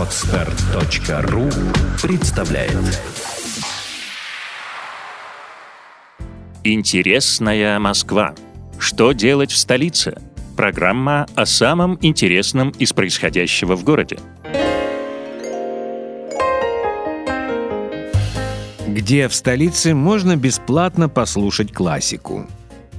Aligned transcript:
Отстар.ру 0.00 1.50
представляет 2.00 2.72
Интересная 6.64 7.78
Москва. 7.78 8.34
Что 8.78 9.12
делать 9.12 9.50
в 9.52 9.58
столице? 9.58 10.16
Программа 10.56 11.26
о 11.34 11.44
самом 11.44 11.98
интересном 12.00 12.70
из 12.70 12.94
происходящего 12.94 13.76
в 13.76 13.84
городе. 13.84 14.18
Где 18.88 19.28
в 19.28 19.34
столице 19.34 19.94
можно 19.94 20.34
бесплатно 20.34 21.10
послушать 21.10 21.74
классику. 21.74 22.46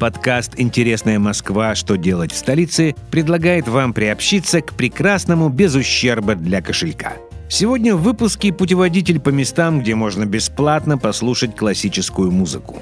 Подкаст 0.00 0.54
«Интересная 0.56 1.18
Москва. 1.18 1.74
Что 1.74 1.96
делать 1.96 2.32
в 2.32 2.36
столице» 2.36 2.94
предлагает 3.10 3.68
вам 3.68 3.92
приобщиться 3.92 4.62
к 4.62 4.72
прекрасному 4.72 5.50
без 5.50 5.74
ущерба 5.74 6.36
для 6.36 6.62
кошелька. 6.62 7.12
Сегодня 7.50 7.94
в 7.94 8.00
выпуске 8.00 8.50
путеводитель 8.50 9.20
по 9.20 9.28
местам, 9.28 9.80
где 9.80 9.94
можно 9.94 10.24
бесплатно 10.24 10.96
послушать 10.96 11.54
классическую 11.54 12.30
музыку. 12.30 12.78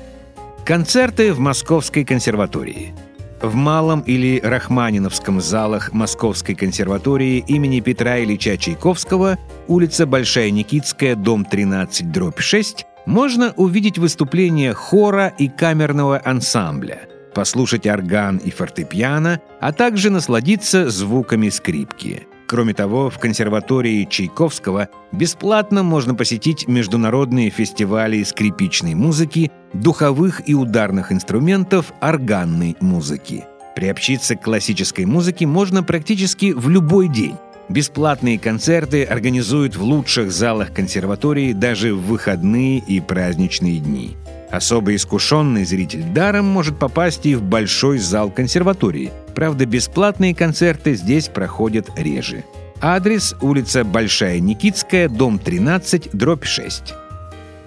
Концерты 0.65 1.33
в 1.33 1.41
Московской 1.41 2.05
консерватории. 2.05 2.95
В 3.43 3.53
Малом 3.57 4.03
или 4.03 4.41
Рахманиновском 4.41 5.41
залах 5.41 5.93
Московской 5.93 6.55
консерватории 6.55 7.45
имени 7.49 7.81
Петра 7.81 8.21
Ильича 8.23 8.57
Чайковского, 8.57 9.39
улица 9.67 10.07
Большая 10.07 10.53
Никитская, 10.53 11.17
дом 11.17 11.45
13, 11.45 12.13
дробь 12.13 12.39
6, 12.39 12.87
можно 13.09 13.55
увидеть 13.57 13.97
выступления 13.97 14.75
хора 14.75 15.33
и 15.39 15.49
камерного 15.49 16.21
ансамбля, 16.23 17.09
послушать 17.35 17.87
орган 17.87 18.37
и 18.37 18.51
фортепиано, 18.51 19.41
а 19.61 19.73
также 19.73 20.11
насладиться 20.11 20.91
звуками 20.91 21.49
скрипки. 21.49 22.27
Кроме 22.47 22.75
того, 22.75 23.09
в 23.09 23.19
консерватории 23.19 24.05
Чайковского 24.05 24.89
бесплатно 25.13 25.83
можно 25.83 26.15
посетить 26.15 26.69
международные 26.69 27.49
фестивали 27.49 28.23
скрипичной 28.23 28.95
музыки, 28.95 29.51
духовых 29.73 30.47
и 30.47 30.55
ударных 30.55 31.11
инструментов, 31.11 31.95
органной 32.01 32.77
музыки. 32.81 33.45
Приобщиться 33.75 34.37
к 34.37 34.43
классической 34.43 35.07
музыке 35.07 35.47
можно 35.47 35.83
практически 35.83 36.53
в 36.53 36.69
любой 36.69 37.09
день. 37.09 37.37
Бесплатные 37.69 38.39
концерты 38.39 39.05
организуют 39.05 39.77
в 39.77 39.83
лучших 39.83 40.33
залах 40.33 40.73
консерватории 40.73 41.53
даже 41.53 41.95
в 41.95 42.01
выходные 42.01 42.79
и 42.79 42.99
праздничные 43.01 43.79
дни. 43.79 44.17
Особо 44.51 44.95
искушенный 44.95 45.67
зритель 45.67 46.03
даром 46.03 46.47
может 46.47 46.79
попасть 46.79 47.27
и 47.27 47.35
в 47.35 47.43
большой 47.43 47.99
зал 47.99 48.31
консерватории. 48.31 49.13
Правда, 49.35 49.67
бесплатные 49.67 50.35
концерты 50.35 50.95
здесь 50.95 51.29
проходят 51.29 51.91
реже. 51.99 52.45
Адрес– 52.81 53.37
улица 53.43 53.85
Большая 53.85 54.41
Никитская, 54.41 55.11
дом 55.11 55.39
13, 55.39 56.11
дробь 56.15 56.47
6. 56.47 56.95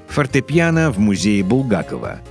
Фортепиано 0.08 0.90
в 0.90 0.98
музее 0.98 1.44
Булгакова. 1.44 2.22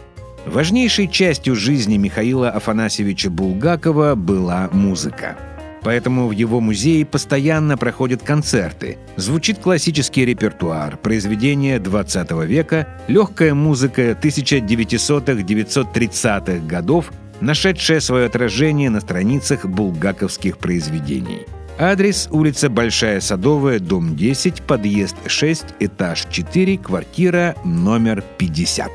Важнейшей 0.44 1.06
частью 1.06 1.54
жизни 1.54 1.98
Михаила 1.98 2.50
Афанасьевича 2.50 3.30
Булгакова 3.30 4.16
была 4.16 4.68
музыка– 4.72 5.36
Поэтому 5.82 6.28
в 6.28 6.32
его 6.32 6.60
музее 6.60 7.06
постоянно 7.06 7.78
проходят 7.78 8.22
концерты. 8.22 8.98
Звучит 9.16 9.58
классический 9.58 10.26
репертуар, 10.26 10.98
произведения 10.98 11.78
20 11.78 12.30
века, 12.46 12.86
легкая 13.08 13.54
музыка 13.54 14.10
1900-930-х 14.12 16.66
годов, 16.66 17.10
нашедшая 17.40 18.00
свое 18.00 18.26
отражение 18.26 18.90
на 18.90 19.00
страницах 19.00 19.64
булгаковских 19.64 20.58
произведений. 20.58 21.46
Адрес– 21.78 22.28
улица 22.30 22.68
Большая 22.68 23.20
Садовая, 23.20 23.78
дом 23.78 24.14
10, 24.14 24.60
подъезд 24.62 25.16
6, 25.26 25.64
этаж 25.80 26.26
4, 26.30 26.76
квартира 26.76 27.56
номер 27.64 28.22
50. 28.36 28.90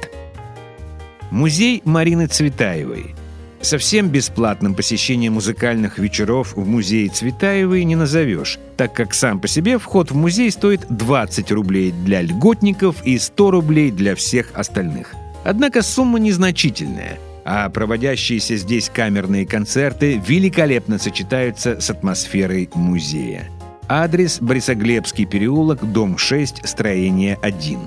Музей 1.32 1.82
Марины 1.84 2.28
Цветаевой– 2.28 3.16
Совсем 3.66 4.10
бесплатным 4.10 4.76
посещение 4.76 5.32
музыкальных 5.32 5.98
вечеров 5.98 6.56
в 6.56 6.68
музее 6.68 7.10
Цветаевой 7.10 7.84
не 7.84 7.96
назовешь, 7.96 8.60
так 8.78 8.94
как 8.94 9.16
сам 9.16 9.40
по 9.40 9.48
себе 9.48 9.80
вход 9.80 10.12
в 10.12 10.16
музей 10.16 10.52
стоит 10.52 10.86
20 10.88 11.52
рублей 11.52 11.92
для 11.92 12.22
льготников 12.22 13.04
и 13.04 13.18
100 13.18 13.50
рублей 13.50 13.90
для 13.90 14.14
всех 14.14 14.52
остальных. 14.54 15.16
Однако 15.44 15.82
сумма 15.82 16.20
незначительная, 16.20 17.18
а 17.44 17.68
проводящиеся 17.70 18.56
здесь 18.56 18.92
камерные 18.94 19.48
концерты 19.48 20.22
великолепно 20.24 21.00
сочетаются 21.00 21.82
с 21.82 21.90
атмосферой 21.90 22.70
музея. 22.76 23.50
Адрес 23.90 24.38
Борисоглебский 24.42 25.26
переулок, 25.26 25.92
дом 25.92 26.20
6, 26.20 26.68
строение 26.68 27.40
1 27.42 27.80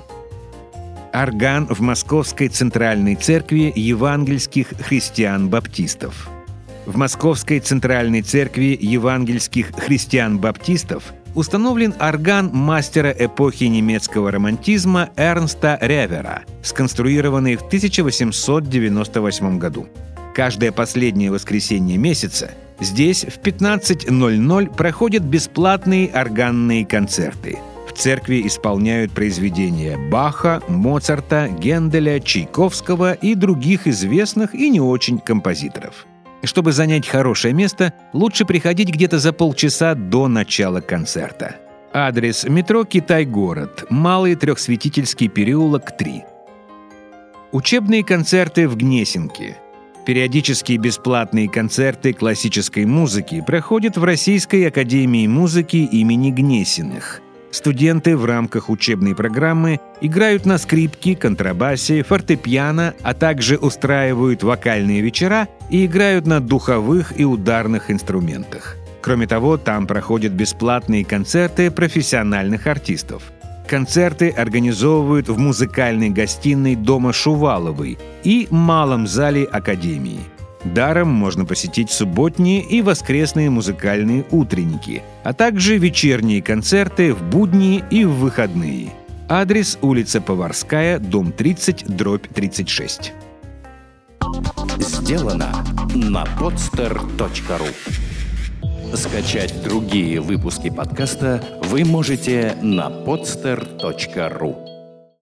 орган 1.13 1.67
в 1.67 1.81
Московской 1.81 2.47
Центральной 2.47 3.15
Церкви 3.15 3.71
евангельских 3.75 4.73
христиан-баптистов. 4.79 6.29
В 6.85 6.97
Московской 6.97 7.59
Центральной 7.59 8.21
Церкви 8.21 8.77
евангельских 8.79 9.71
христиан-баптистов 9.71 11.13
установлен 11.35 11.93
орган 11.99 12.49
мастера 12.53 13.11
эпохи 13.17 13.65
немецкого 13.65 14.31
романтизма 14.31 15.09
Эрнста 15.15 15.77
Ревера, 15.81 16.43
сконструированный 16.63 17.55
в 17.55 17.61
1898 17.63 19.59
году. 19.59 19.87
Каждое 20.33 20.71
последнее 20.71 21.31
воскресенье 21.31 21.97
месяца 21.97 22.51
здесь 22.79 23.25
в 23.25 23.39
15.00 23.39 24.75
проходят 24.75 25.23
бесплатные 25.23 26.09
органные 26.09 26.85
концерты– 26.85 27.59
церкви 27.99 28.47
исполняют 28.47 29.11
произведения 29.11 29.97
Баха, 29.97 30.63
Моцарта, 30.69 31.49
Генделя, 31.49 32.19
Чайковского 32.19 33.13
и 33.13 33.35
других 33.35 33.87
известных 33.87 34.55
и 34.55 34.69
не 34.69 34.79
очень 34.79 35.19
композиторов. 35.19 36.05
Чтобы 36.43 36.71
занять 36.71 37.05
хорошее 37.05 37.53
место, 37.53 37.93
лучше 38.13 38.45
приходить 38.45 38.89
где-то 38.89 39.19
за 39.19 39.33
полчаса 39.33 39.95
до 39.95 40.29
начала 40.29 40.79
концерта. 40.79 41.57
Адрес 41.91 42.45
метро 42.45 42.85
«Китай-город», 42.85 43.85
Малый 43.89 44.35
Трехсветительский 44.35 45.27
переулок, 45.27 45.97
3. 45.97 46.23
Учебные 47.51 48.05
концерты 48.05 48.69
в 48.69 48.77
Гнесинке. 48.77 49.57
Периодические 50.05 50.77
бесплатные 50.77 51.49
концерты 51.49 52.13
классической 52.13 52.85
музыки 52.85 53.43
проходят 53.45 53.97
в 53.97 54.03
Российской 54.03 54.67
академии 54.67 55.27
музыки 55.27 55.77
имени 55.77 56.31
Гнесиных– 56.31 57.21
Студенты 57.51 58.15
в 58.15 58.25
рамках 58.25 58.69
учебной 58.69 59.15
программы 59.15 59.79
играют 60.01 60.45
на 60.45 60.57
скрипке, 60.57 61.15
контрабасе, 61.15 62.03
фортепиано, 62.03 62.93
а 63.01 63.13
также 63.13 63.57
устраивают 63.57 64.43
вокальные 64.43 65.01
вечера 65.01 65.47
и 65.69 65.85
играют 65.85 66.27
на 66.27 66.39
духовых 66.39 67.19
и 67.19 67.25
ударных 67.25 67.89
инструментах. 67.89 68.77
Кроме 69.01 69.25
того, 69.27 69.57
там 69.57 69.87
проходят 69.87 70.33
бесплатные 70.33 71.03
концерты 71.03 71.71
профессиональных 71.71 72.67
артистов. 72.67 73.23
Концерты 73.67 74.29
организовывают 74.29 75.29
в 75.29 75.37
музыкальной 75.37 76.09
гостиной 76.09 76.75
Дома 76.75 77.13
Шуваловой 77.13 77.97
и 78.23 78.47
малом 78.51 79.07
зале 79.07 79.43
Академии– 79.45 80.19
Даром 80.63 81.09
можно 81.09 81.45
посетить 81.45 81.89
субботние 81.89 82.61
и 82.61 82.81
воскресные 82.81 83.49
музыкальные 83.49 84.25
утренники, 84.31 85.03
а 85.23 85.33
также 85.33 85.77
вечерние 85.77 86.41
концерты 86.41 87.13
в 87.13 87.23
будни 87.23 87.83
и 87.89 88.03
в 88.05 88.15
выходные. 88.15 88.91
Адрес 89.29 89.77
улица 89.81 90.21
Поварская, 90.21 90.99
дом 90.99 91.31
30, 91.31 91.85
дробь 91.95 92.27
36. 92.27 93.13
Сделано 94.79 95.65
на 95.95 96.23
podster.ru 96.39 97.67
Скачать 98.95 99.63
другие 99.63 100.19
выпуски 100.19 100.69
подкаста 100.69 101.43
вы 101.63 101.85
можете 101.85 102.55
на 102.61 102.89
podster.ru 102.89 104.68